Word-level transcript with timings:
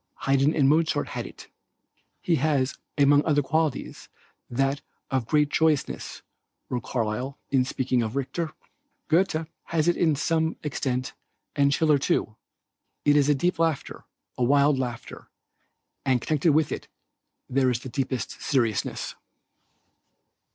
Haydn 0.21 0.55
and 0.55 0.67
Mozart 0.67 1.09
had 1.09 1.27
it. 1.27 1.45
"He 2.23 2.37
has 2.37 2.79
among 2.97 3.23
other 3.23 3.43
qualities 3.43 4.09
that 4.49 4.81
of 5.11 5.27
great 5.27 5.49
joyousness," 5.49 6.23
says 6.71 6.79
Carlyle, 6.83 7.37
in 7.51 7.65
speaking 7.65 8.01
of 8.01 8.15
Richter. 8.15 8.51
"Goethe 9.09 9.45
has 9.65 9.87
it 9.87 9.93
to 9.93 10.15
some 10.15 10.55
extent 10.63 11.13
and 11.55 11.71
Schiller 11.71 11.99
too. 11.99 12.35
It 13.05 13.15
is 13.15 13.29
a 13.29 13.35
deep 13.35 13.59
laughter, 13.59 14.03
a 14.39 14.43
wild 14.43 14.79
laughter, 14.79 15.29
and 16.03 16.19
connected 16.19 16.51
with 16.53 16.71
it, 16.71 16.87
there 17.47 17.69
is 17.69 17.81
the 17.81 17.87
deepest 17.89 18.41
seriousness." 18.41 19.13